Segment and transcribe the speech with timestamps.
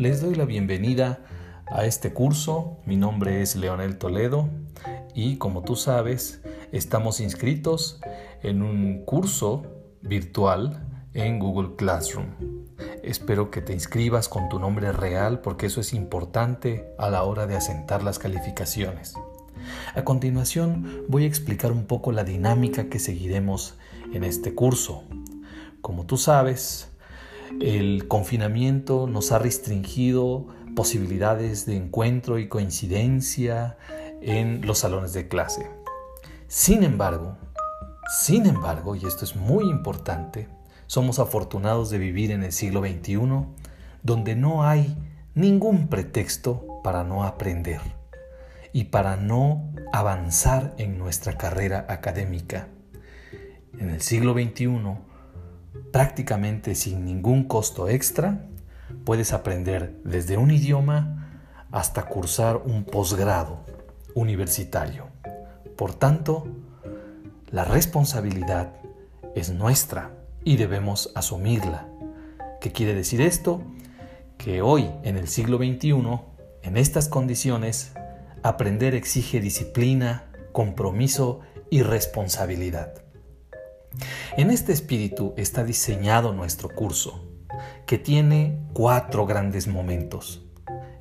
[0.00, 1.20] les doy la bienvenida
[1.66, 2.78] a este curso.
[2.86, 4.48] Mi nombre es Leonel Toledo
[5.14, 6.40] y como tú sabes,
[6.72, 8.00] estamos inscritos
[8.42, 9.62] en un curso
[10.00, 12.28] virtual en Google Classroom.
[13.02, 17.46] Espero que te inscribas con tu nombre real porque eso es importante a la hora
[17.46, 19.16] de asentar las calificaciones.
[19.94, 23.76] A continuación voy a explicar un poco la dinámica que seguiremos
[24.14, 25.04] en este curso.
[25.82, 26.89] Como tú sabes,
[27.60, 30.46] el confinamiento nos ha restringido
[30.76, 33.76] posibilidades de encuentro y coincidencia
[34.20, 35.66] en los salones de clase.
[36.46, 37.36] Sin embargo,
[38.08, 40.48] sin embargo, y esto es muy importante,
[40.86, 43.18] somos afortunados de vivir en el siglo XXI
[44.02, 44.96] donde no hay
[45.34, 47.80] ningún pretexto para no aprender
[48.72, 52.68] y para no avanzar en nuestra carrera académica.
[53.78, 54.66] En el siglo XXI
[55.92, 58.46] prácticamente sin ningún costo extra,
[59.04, 63.64] puedes aprender desde un idioma hasta cursar un posgrado
[64.14, 65.08] universitario.
[65.76, 66.46] Por tanto,
[67.50, 68.74] la responsabilidad
[69.34, 70.12] es nuestra
[70.44, 71.88] y debemos asumirla.
[72.60, 73.62] ¿Qué quiere decir esto?
[74.36, 76.20] Que hoy, en el siglo XXI,
[76.62, 77.92] en estas condiciones,
[78.42, 81.40] aprender exige disciplina, compromiso
[81.70, 83.09] y responsabilidad.
[84.36, 87.24] En este espíritu está diseñado nuestro curso,
[87.86, 90.46] que tiene cuatro grandes momentos.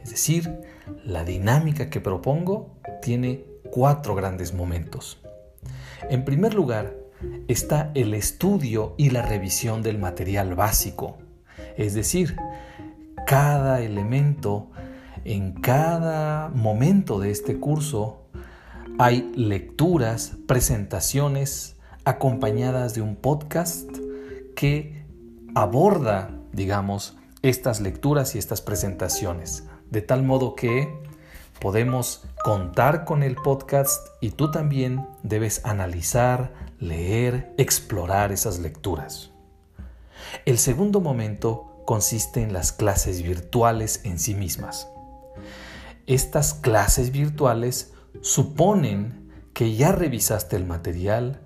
[0.02, 0.62] Es decir,
[1.06, 5.22] la dinámica que propongo tiene cuatro grandes momentos.
[6.10, 6.96] En primer lugar,
[7.48, 11.18] está el estudio y la revisión del material básico,
[11.78, 12.36] es decir,
[13.26, 14.72] cada elemento
[15.26, 18.30] en cada momento de este curso
[18.98, 21.78] hay lecturas, presentaciones,
[22.10, 23.88] acompañadas de un podcast
[24.56, 25.06] que
[25.54, 30.92] aborda, digamos, estas lecturas y estas presentaciones, de tal modo que
[31.62, 39.30] podemos contar con el podcast y tú también debes analizar, leer, explorar esas lecturas.
[40.46, 44.88] El segundo momento consiste en las clases virtuales en sí mismas.
[46.08, 51.42] Estas clases virtuales suponen que ya revisaste el material,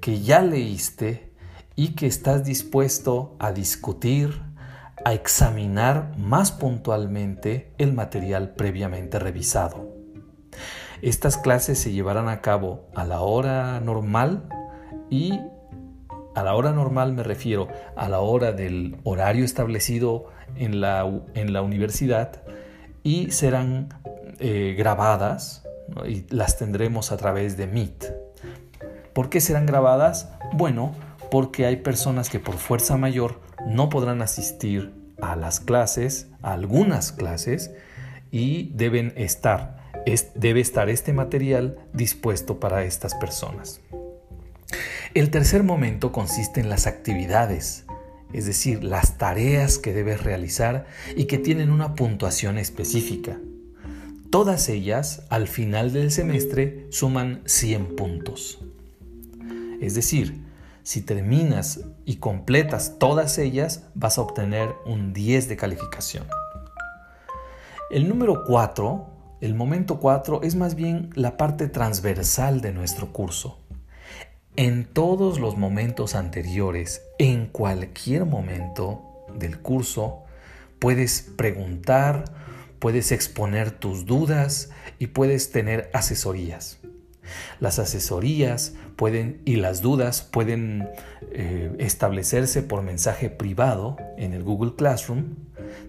[0.00, 1.32] que ya leíste
[1.76, 4.42] y que estás dispuesto a discutir,
[5.04, 9.88] a examinar más puntualmente el material previamente revisado.
[11.02, 14.48] Estas clases se llevarán a cabo a la hora normal
[15.08, 15.38] y
[16.34, 20.26] a la hora normal me refiero a la hora del horario establecido
[20.56, 22.42] en la, en la universidad
[23.02, 23.88] y serán
[24.40, 25.64] eh, grabadas
[26.06, 28.27] y las tendremos a través de Meet.
[29.18, 30.28] ¿Por qué serán grabadas?
[30.52, 30.94] Bueno,
[31.28, 37.10] porque hay personas que por fuerza mayor no podrán asistir a las clases, a algunas
[37.10, 37.72] clases,
[38.30, 39.90] y deben estar,
[40.36, 43.80] debe estar este material dispuesto para estas personas.
[45.14, 47.86] El tercer momento consiste en las actividades,
[48.32, 50.86] es decir, las tareas que debes realizar
[51.16, 53.36] y que tienen una puntuación específica.
[54.30, 58.60] Todas ellas, al final del semestre, suman 100 puntos.
[59.80, 60.44] Es decir,
[60.82, 66.26] si terminas y completas todas ellas, vas a obtener un 10 de calificación.
[67.90, 69.06] El número 4,
[69.40, 73.58] el momento 4, es más bien la parte transversal de nuestro curso.
[74.56, 80.24] En todos los momentos anteriores, en cualquier momento del curso,
[80.78, 82.24] puedes preguntar,
[82.78, 86.78] puedes exponer tus dudas y puedes tener asesorías.
[87.60, 90.88] Las asesorías pueden y las dudas pueden
[91.32, 95.36] eh, establecerse por mensaje privado en el Google Classroom.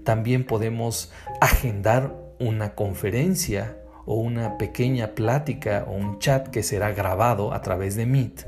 [0.03, 1.11] También podemos
[1.41, 7.95] agendar una conferencia o una pequeña plática o un chat que será grabado a través
[7.95, 8.47] de Meet.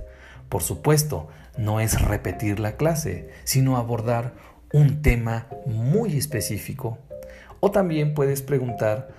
[0.50, 1.28] Por supuesto,
[1.58, 4.34] no es repetir la clase, sino abordar
[4.74, 6.98] un tema muy específico.
[7.60, 9.10] O también puedes preguntar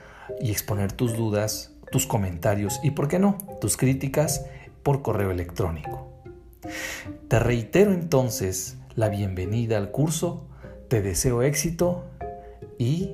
[0.41, 4.45] y exponer tus dudas tus comentarios y, ¿por qué no?, tus críticas
[4.83, 6.09] por correo electrónico.
[7.29, 10.49] Te reitero entonces la bienvenida al curso,
[10.89, 12.05] te deseo éxito
[12.79, 13.13] y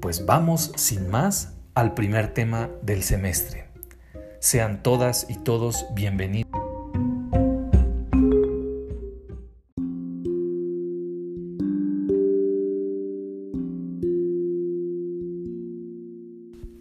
[0.00, 3.66] pues vamos sin más al primer tema del semestre.
[4.38, 6.59] Sean todas y todos bienvenidos.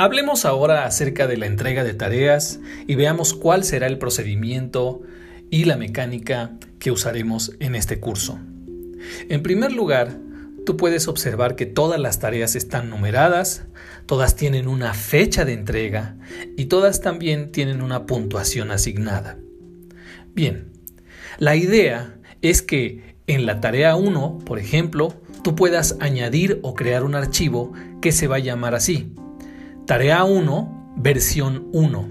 [0.01, 5.01] Hablemos ahora acerca de la entrega de tareas y veamos cuál será el procedimiento
[5.49, 8.39] y la mecánica que usaremos en este curso.
[9.27, 10.17] En primer lugar,
[10.65, 13.65] tú puedes observar que todas las tareas están numeradas,
[14.05, 16.15] todas tienen una fecha de entrega
[16.55, 19.37] y todas también tienen una puntuación asignada.
[20.33, 20.71] Bien,
[21.39, 27.03] la idea es que en la tarea 1, por ejemplo, tú puedas añadir o crear
[27.03, 29.13] un archivo que se va a llamar así.
[29.89, 32.09] Tarea 1, versión 1.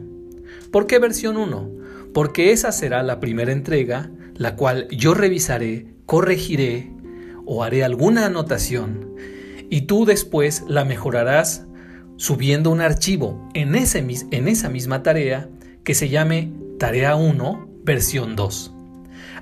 [0.72, 1.70] ¿Por qué versión 1?
[2.12, 6.90] Porque esa será la primera entrega, la cual yo revisaré, corregiré
[7.46, 9.14] o haré alguna anotación
[9.70, 11.68] y tú después la mejorarás
[12.16, 15.48] subiendo un archivo en, ese, en esa misma tarea
[15.84, 18.74] que se llame tarea 1 versión 2.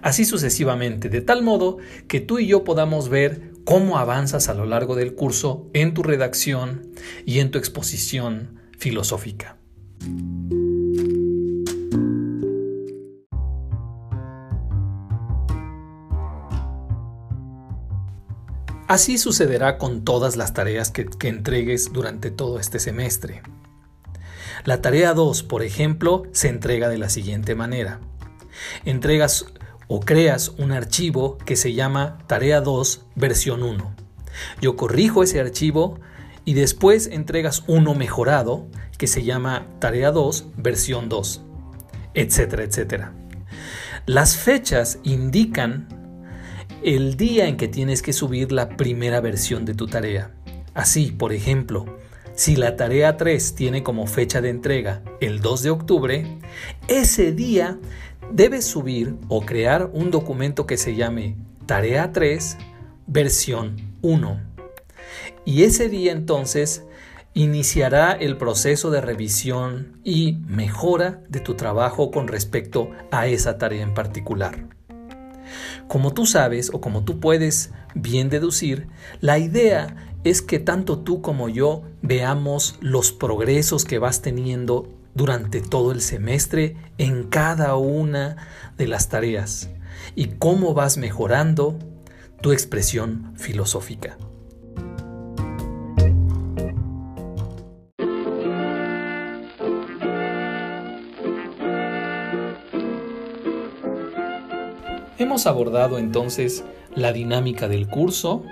[0.02, 4.64] Así sucesivamente, de tal modo que tú y yo podamos ver cómo avanzas a lo
[4.64, 6.92] largo del curso en tu redacción
[7.26, 9.56] y en tu exposición filosófica.
[18.86, 23.42] Así sucederá con todas las tareas que, entregues durante todo este semestre.
[24.64, 27.98] La tarea 2, por ejemplo, se entrega de la siguiente manera.
[28.84, 29.46] Entregas
[29.88, 33.94] o creas un archivo que se llama tarea 2 versión 1.
[34.60, 36.00] Yo corrijo ese archivo
[36.44, 38.66] y después entregas uno mejorado
[38.98, 41.42] que se llama tarea 2 versión 2,
[42.14, 43.12] etcétera, etcétera.
[44.06, 45.88] Las fechas indican
[46.82, 50.32] el día en que tienes que subir la primera versión de tu tarea.
[50.74, 51.86] Así, por ejemplo,
[52.34, 56.38] si la tarea 3 tiene como fecha de entrega el 2 de octubre,
[56.86, 57.78] ese día
[58.32, 61.36] debes subir o crear un documento que se llame
[61.66, 62.58] Tarea 3
[63.06, 64.40] versión 1.
[65.44, 66.84] Y ese día entonces
[67.34, 73.82] iniciará el proceso de revisión y mejora de tu trabajo con respecto a esa tarea
[73.82, 74.66] en particular.
[75.86, 78.88] Como tú sabes o como tú puedes bien deducir,
[79.20, 85.62] la idea es que tanto tú como yo veamos los progresos que vas teniendo durante
[85.62, 88.36] todo el semestre en cada una
[88.76, 89.70] de las tareas
[90.14, 91.78] y cómo vas mejorando
[92.42, 94.18] tu expresión filosófica.
[105.18, 106.62] Hemos abordado entonces
[106.94, 108.44] la dinámica del curso,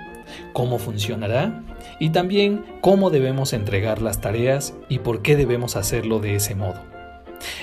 [0.52, 1.62] cómo funcionará
[2.00, 6.80] y también cómo debemos entregar las tareas y por qué debemos hacerlo de ese modo.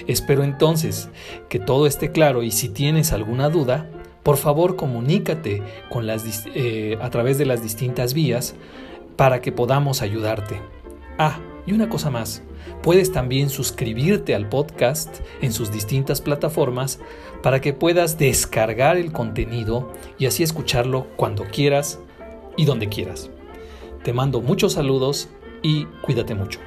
[0.08, 1.10] Espero entonces
[1.50, 3.90] que todo esté claro y si tienes alguna duda,
[4.24, 5.64] por favor comunícate
[6.54, 8.56] eh, a través de las distintas vías
[9.16, 10.62] para que podamos ayudarte.
[11.18, 12.44] Ah, y una cosa más,
[12.82, 17.00] puedes también suscribirte al podcast en sus distintas plataformas
[17.44, 22.00] para que puedas descargar el contenido y así escucharlo cuando quieras
[22.62, 23.32] y donde quieras.
[24.04, 25.30] Te mando muchos saludos
[25.64, 26.60] y cuídate mucho.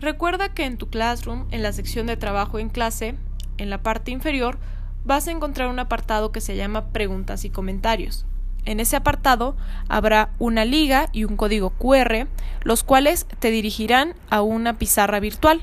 [0.00, 3.16] Recuerda que en tu Classroom, en la sección de trabajo en clase,
[3.58, 4.56] en la parte inferior,
[5.04, 8.24] vas a encontrar un apartado que se llama Preguntas y Comentarios.
[8.64, 9.54] En ese apartado
[9.90, 12.26] habrá una liga y un código QR,
[12.62, 15.60] los cuales te dirigirán a una pizarra virtual.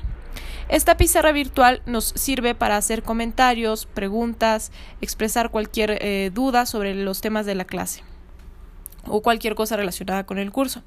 [0.68, 7.20] Esta pizarra virtual nos sirve para hacer comentarios, preguntas, expresar cualquier eh, duda sobre los
[7.20, 8.02] temas de la clase
[9.06, 10.82] o cualquier cosa relacionada con el curso.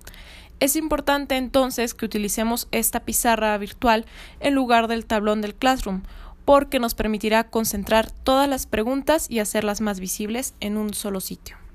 [0.60, 4.06] Es importante entonces que utilicemos esta pizarra virtual
[4.40, 6.02] en lugar del tablón del Classroom
[6.46, 11.58] porque nos permitirá concentrar todas las preguntas y hacerlas más visibles en un solo sitio.